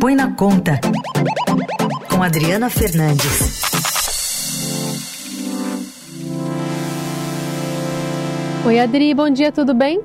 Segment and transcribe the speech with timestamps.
[0.00, 0.80] Põe na Conta,
[2.08, 3.60] com Adriana Fernandes.
[8.66, 10.00] Oi, Adri, bom dia, tudo bem?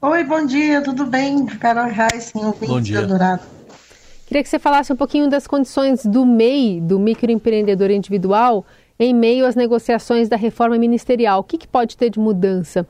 [0.00, 1.46] Oi, bom dia, tudo bem?
[1.46, 3.04] Carol Reis, bom dia.
[3.04, 3.42] Dourado.
[4.24, 8.64] Queria que você falasse um pouquinho das condições do MEI, do microempreendedor individual,
[9.00, 11.40] em meio às negociações da reforma ministerial.
[11.40, 12.86] O que, que pode ter de mudança?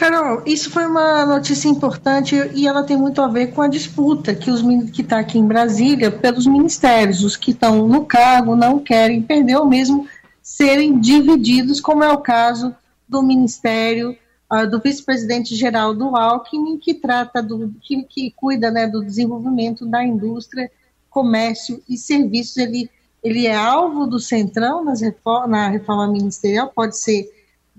[0.00, 4.34] Carol, isso foi uma notícia importante e ela tem muito a ver com a disputa
[4.34, 4.62] que os
[4.92, 7.22] que está aqui em Brasília pelos ministérios.
[7.22, 10.08] Os que estão no cargo não querem perder ou mesmo
[10.42, 12.74] serem divididos, como é o caso
[13.06, 14.16] do Ministério
[14.50, 19.84] uh, do Vice-Presidente Geral do Alckmin, que trata do que, que cuida né, do desenvolvimento
[19.84, 20.70] da indústria,
[21.10, 22.56] comércio e serviços.
[22.56, 22.88] Ele,
[23.22, 27.28] ele é alvo do Centrão nas reforma, na reforma ministerial, pode ser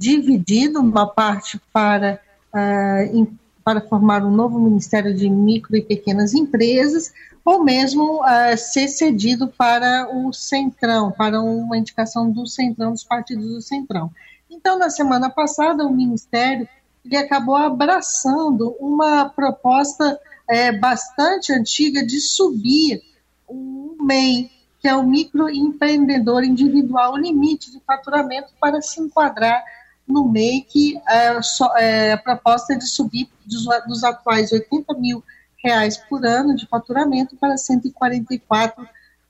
[0.02, 2.20] dividido uma parte para,
[2.52, 7.14] uh, in, para formar um novo Ministério de Micro e Pequenas Empresas,
[7.46, 13.48] ou mesmo uh, ser cedido para o Centrão, para uma indicação do Centrão, dos partidos
[13.48, 14.12] do Centrão.
[14.50, 16.68] Então, na semana passada, o Ministério
[17.06, 23.02] ele acabou abraçando uma proposta é, bastante antiga de subir
[23.48, 29.64] o MEI, que é o microempreendedor individual, o limite de faturamento para se enquadrar
[30.08, 34.94] no MEI, que é, só, é, a proposta é de subir dos, dos, atuais 80
[34.96, 35.24] mil
[35.64, 38.88] reais por ano de faturamento para 144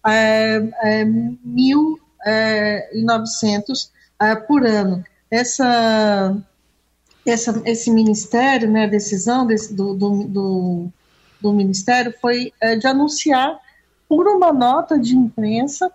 [0.08, 5.04] é, é, mil é, e 900 é, por ano.
[5.30, 6.36] Essa,
[7.26, 10.88] essa, esse ministério, né, a decisão desse, do, do, do,
[11.42, 13.58] do ministério foi de anunciar
[14.10, 15.90] por uma nota de imprensa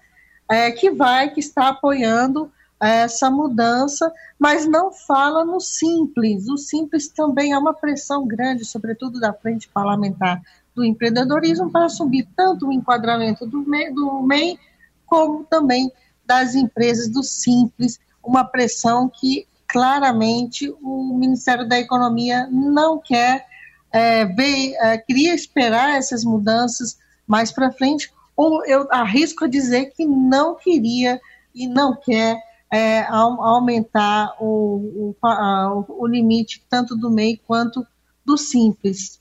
[0.79, 6.49] que vai, que está apoiando essa mudança, mas não fala no simples.
[6.49, 10.41] O simples também é uma pressão grande, sobretudo da frente parlamentar
[10.75, 14.59] do empreendedorismo, para subir tanto o enquadramento do MEI, do MEI
[15.07, 15.91] como também
[16.25, 23.47] das empresas do simples, uma pressão que claramente o Ministério da Economia não quer
[23.93, 29.87] é, ver, é, queria esperar essas mudanças mais para frente, ou eu arrisco a dizer
[29.87, 31.21] que não queria
[31.55, 32.39] e não quer
[32.73, 37.87] é, aumentar o, o, a, o, limite tanto do MEI quanto
[38.25, 39.21] do Simples.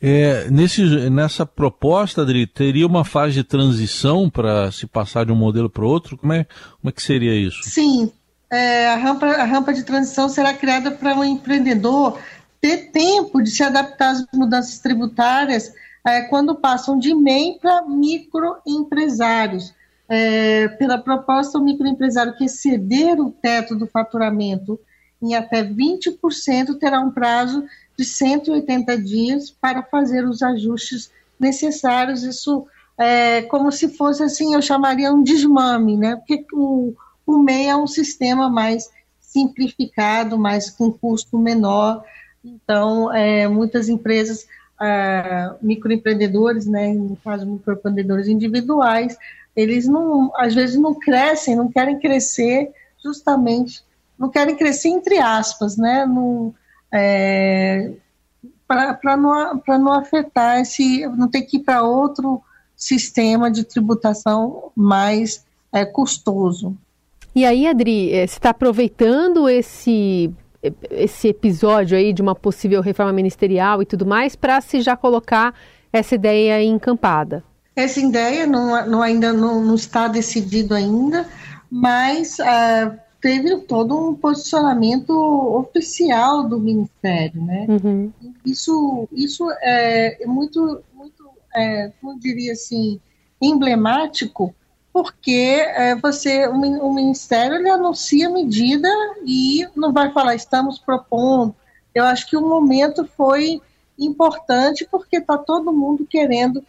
[0.00, 5.36] É, nesse, nessa proposta, Adri, teria uma fase de transição para se passar de um
[5.36, 6.16] modelo para outro?
[6.16, 6.44] Como é,
[6.80, 7.62] como é que seria isso?
[7.62, 8.10] Sim,
[8.50, 12.18] é, a, rampa, a rampa de transição será criada para o um empreendedor
[12.60, 15.72] ter tempo de se adaptar às mudanças tributárias
[16.06, 19.72] é, quando passam de MEI para microempresários
[20.08, 24.78] é, pela proposta, o microempresário que exceder o teto do faturamento
[25.22, 27.64] em até 20% terá um prazo
[27.96, 32.24] de 180 dias para fazer os ajustes necessários.
[32.24, 32.66] Isso
[32.98, 36.16] é como se fosse assim, eu chamaria um desmame, né?
[36.16, 36.94] Porque o,
[37.26, 38.90] o MEI é um sistema mais
[39.20, 42.04] simplificado, mais com custo menor.
[42.44, 44.46] Então, é, muitas empresas,
[44.80, 49.16] é, microempreendedores, né, no caso microempreendedores individuais,
[49.54, 52.70] eles não, às vezes não crescem, não querem crescer
[53.02, 53.82] justamente,
[54.18, 56.06] não querem crescer entre aspas, né?
[56.92, 57.92] é,
[58.66, 62.40] para não, não afetar esse, não ter que ir para outro
[62.76, 66.76] sistema de tributação mais é, custoso.
[67.34, 70.32] E aí, Adri, é, você está aproveitando esse
[70.92, 75.52] esse episódio aí de uma possível reforma ministerial e tudo mais para se já colocar
[75.92, 77.42] essa ideia encampada?
[77.74, 81.26] Essa ideia não, não ainda não, não, está decidido ainda,
[81.70, 87.66] mas uh, teve todo um posicionamento oficial do Ministério, né?
[87.68, 88.12] Uhum.
[88.44, 91.24] Isso, isso é muito, muito,
[91.54, 93.00] é, como diria assim,
[93.40, 94.54] emblemático,
[94.92, 98.88] porque é, você, o, o Ministério ele anuncia medida
[99.24, 101.54] e não vai falar estamos propondo.
[101.94, 103.60] Eu acho que o momento foi
[103.98, 106.62] importante porque está todo mundo querendo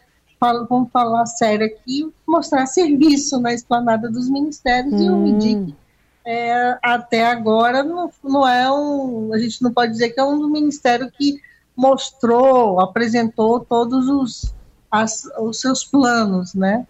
[0.43, 5.05] falo, vamos falar sério aqui, mostrar serviço na esplanada dos ministérios hum.
[5.05, 5.75] e o MIDIC
[6.25, 10.49] é, até agora não, não é um, a gente não pode dizer que é um
[10.49, 11.39] ministério que
[11.75, 14.53] mostrou, apresentou todos os,
[14.89, 16.87] as, os seus planos, né?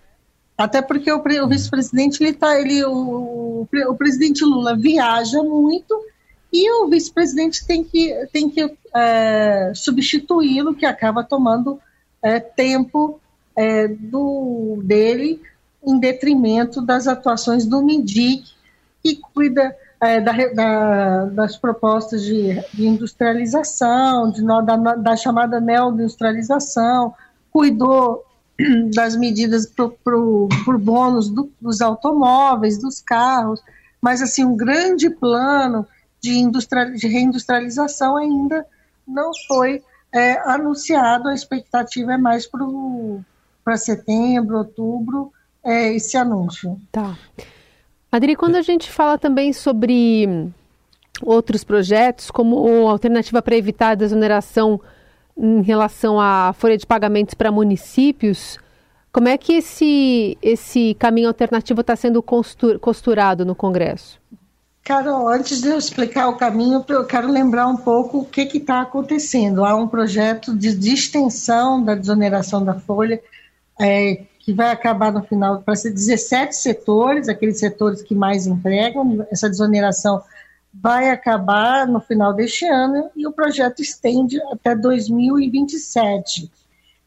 [0.55, 5.99] Até porque o, o vice-presidente ele tá, ele o, o, presidente Lula viaja muito
[6.51, 11.79] e o vice-presidente tem que tem que é, substituí-lo, que acaba tomando
[12.21, 13.19] é, tempo
[13.55, 15.41] é, do, dele
[15.85, 18.43] em detrimento das atuações do MIDIC,
[19.01, 27.13] que cuida é, da, da, das propostas de, de industrialização, de, da, da chamada neoindustrialização,
[27.51, 28.23] cuidou
[28.93, 33.61] das medidas para o bônus do, dos automóveis, dos carros,
[34.01, 35.87] mas assim um grande plano
[36.21, 36.49] de,
[36.95, 38.65] de reindustrialização ainda
[39.07, 41.27] não foi é, anunciado.
[41.27, 42.63] A expectativa é mais para
[43.77, 45.31] setembro, outubro,
[45.63, 46.79] é, esse anúncio.
[46.91, 47.17] Tá.
[48.11, 50.51] Adri, quando a gente fala também sobre
[51.21, 54.79] outros projetos, como alternativa para evitar a desoneração
[55.37, 58.59] em relação à folha de pagamentos para municípios,
[59.11, 64.19] como é que esse, esse caminho alternativo está sendo costurado no Congresso?
[64.83, 68.81] Carol, antes de eu explicar o caminho, eu quero lembrar um pouco o que está
[68.81, 69.63] acontecendo.
[69.63, 73.21] Há um projeto de, de, extensão da desoneração da folha,
[73.79, 79.25] é, que vai acabar no final para ser 17 setores, aqueles setores que mais empregam.
[79.31, 80.21] Essa desoneração
[80.73, 86.51] vai acabar no final deste ano e o projeto estende até 2027.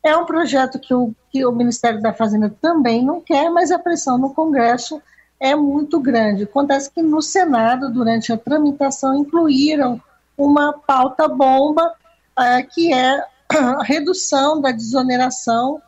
[0.03, 3.79] É um projeto que o, que o Ministério da Fazenda também não quer, mas a
[3.79, 5.03] pressão no Congresso
[5.41, 6.45] é muito grande.
[6.45, 10.01] Acontece que no Senado, durante a tramitação, incluíram
[10.39, 11.93] uma pauta bomba,
[12.39, 15.83] é, que é a redução da desoneração,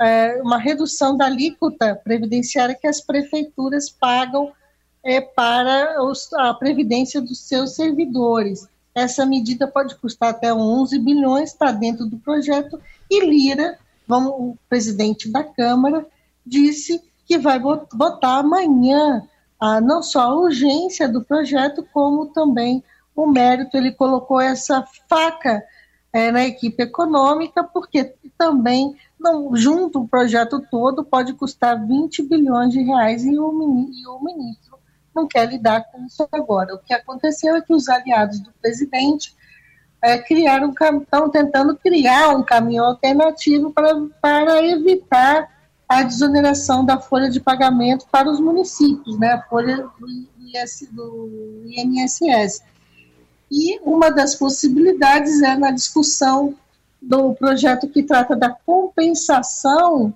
[0.00, 4.52] é, uma redução da alíquota previdenciária que as prefeituras pagam
[5.04, 8.66] é, para os, a previdência dos seus servidores.
[8.94, 12.80] Essa medida pode custar até 11 bilhões, está dentro do projeto,
[13.10, 16.06] e Lira, vamos, o presidente da Câmara,
[16.44, 19.22] disse que vai votar amanhã
[19.60, 22.82] ah, não só a urgência do projeto, como também
[23.14, 23.76] o mérito.
[23.76, 25.62] Ele colocou essa faca
[26.12, 32.72] é, na equipe econômica, porque também, não, junto o projeto todo, pode custar 20 bilhões
[32.72, 34.78] de reais e o, ministro
[35.14, 36.74] não quer lidar com isso agora.
[36.74, 39.36] O que aconteceu é que os aliados do presidente
[40.02, 45.50] é, criaram, estão tentando criar um caminho alternativo para, para evitar
[45.88, 49.88] a desoneração da folha de pagamento para os municípios, né, a folha
[50.92, 52.62] do INSS.
[53.50, 56.54] E uma das possibilidades é na discussão
[57.00, 60.12] do projeto que trata da compensação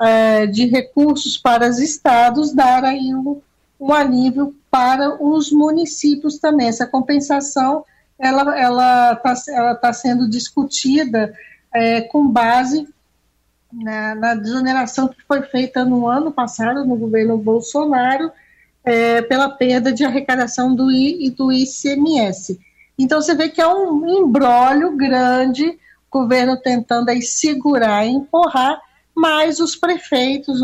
[0.00, 3.40] é, de recursos para os estados, dar aí um,
[3.78, 6.68] um alívio para os municípios também.
[6.68, 7.84] Essa compensação
[8.18, 11.34] ela ela está ela tá sendo discutida
[11.74, 12.86] é, com base
[13.72, 18.30] na, na, desoneração que foi feita no ano passado, no governo Bolsonaro,
[18.84, 22.58] é, pela perda de arrecadação do, I, e do ICMS.
[22.98, 25.78] Então você vê que é um embrólio grande,
[26.10, 28.80] governo tentando aí segurar e empurrar,
[29.14, 30.62] mas os prefeitos,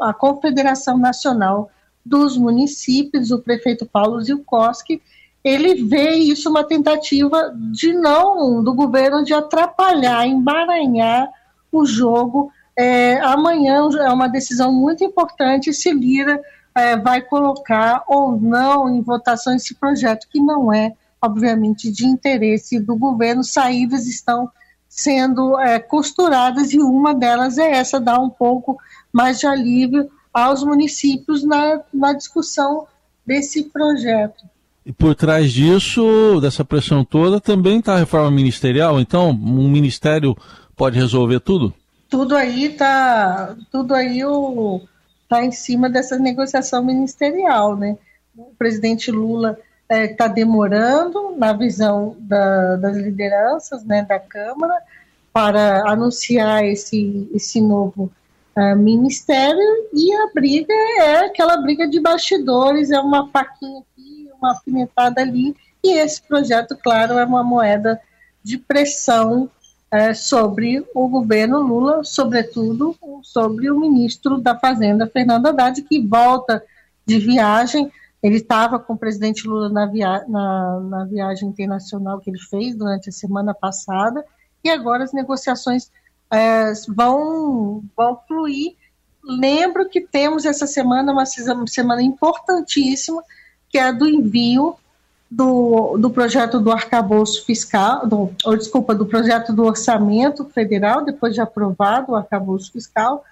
[0.00, 1.70] a, Confederação Nacional
[2.04, 5.02] dos Municípios, o prefeito Paulo Zilkowski,
[5.42, 11.30] ele vê isso uma tentativa de não, do governo de atrapalhar, emaranhar
[11.70, 12.50] o jogo.
[12.76, 16.40] É, amanhã é uma decisão muito importante se Lira
[16.74, 20.92] é, vai colocar ou não em votação esse projeto, que não é,
[21.22, 23.44] obviamente, de interesse do governo.
[23.44, 24.50] Saídas estão
[24.94, 28.78] sendo é, costuradas e uma delas é essa, dar um pouco
[29.12, 32.86] mais de alívio aos municípios na, na discussão
[33.26, 34.44] desse projeto.
[34.86, 39.00] E por trás disso, dessa pressão toda, também está a reforma ministerial.
[39.00, 40.36] Então, um ministério
[40.76, 41.74] pode resolver tudo?
[42.08, 44.80] Tudo aí está tudo aí o,
[45.28, 47.98] tá em cima dessa negociação ministerial, né?
[48.36, 54.74] O presidente Lula está é, tá demorando, na visão da, das lideranças né, da Câmara,
[55.32, 58.10] para anunciar esse, esse novo
[58.56, 64.52] uh, ministério, e a briga é aquela briga de bastidores, é uma faquinha aqui, uma
[64.52, 68.00] afinetada ali, e esse projeto, claro, é uma moeda
[68.42, 69.50] de pressão
[69.90, 76.62] é, sobre o governo Lula, sobretudo sobre o ministro da Fazenda, Fernando Haddad, que volta
[77.06, 77.92] de viagem.
[78.24, 82.74] Ele estava com o presidente Lula na, via na, na, viagem internacional que ele fez
[82.74, 84.24] durante a semana passada,
[84.64, 85.90] e agora as negociações
[86.30, 88.76] é, vão, vão fluir.
[89.22, 93.22] Lembro que temos essa semana uma semana importantíssima,
[93.68, 94.74] que é a do envio
[95.30, 101.34] do, do projeto do arcabouço fiscal, do, ou desculpa, do projeto do orçamento federal, depois
[101.34, 103.22] de aprovado o arcabouço fiscal.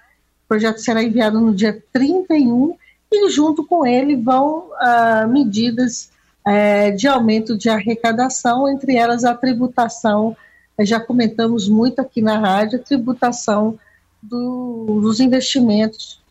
[0.45, 2.75] O projeto será enviado no dia 31
[3.13, 6.09] e junto com ele vão ah, medidas
[6.45, 10.35] eh, de aumento de arrecadação, entre elas a tributação,
[10.77, 13.79] eh, já comentamos muito aqui na rádio, a tributação
[14.21, 16.21] do, dos investimentos,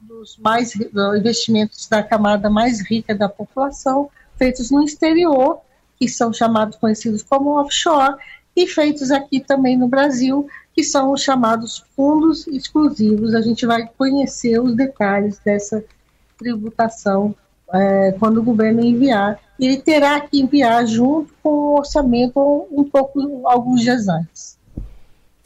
[0.00, 0.74] dos mais
[1.16, 5.60] investimentos da camada mais rica da população, feitos no exterior,
[5.98, 8.16] que são chamados conhecidos como offshore,
[8.54, 13.34] e feitos aqui também no Brasil, que são os chamados fundos exclusivos.
[13.34, 15.82] A gente vai conhecer os detalhes dessa
[16.42, 17.34] tributação
[17.72, 19.38] é, quando o governo enviar.
[19.58, 24.58] Ele terá que enviar junto com o orçamento um pouco, alguns dias antes.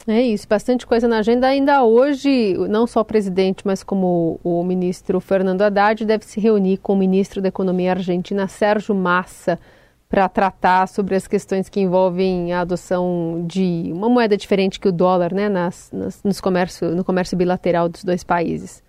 [0.07, 1.47] É isso, bastante coisa na agenda.
[1.47, 6.77] Ainda hoje, não só o presidente, mas como o ministro Fernando Haddad deve se reunir
[6.77, 9.59] com o ministro da Economia argentina, Sérgio Massa,
[10.07, 14.93] para tratar sobre as questões que envolvem a adoção de uma moeda diferente que o
[14.93, 18.81] dólar, né, nas, nas nos comércio, no comércio bilateral dos dois países.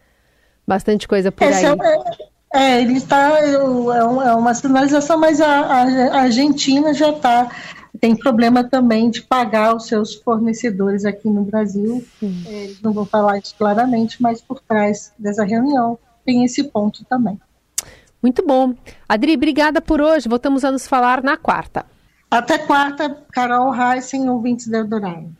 [0.68, 1.78] Bastante coisa por Esse aí.
[2.52, 7.50] É, é, ele está é, é, uma sinalização, mas a, a Argentina já está
[7.98, 12.04] tem problema também de pagar os seus fornecedores aqui no Brasil.
[12.46, 17.02] É, eles não vão falar isso claramente, mas por trás dessa reunião tem esse ponto
[17.06, 17.40] também.
[18.22, 18.74] Muito bom.
[19.08, 20.28] Adri, obrigada por hoje.
[20.28, 21.86] Voltamos a nos falar na quarta.
[22.30, 25.34] Até quarta, Carol Heissen, ouvintes da Eldorado.